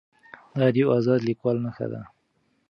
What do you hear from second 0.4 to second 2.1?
دا د یو ازاد لیکوال نښه ده.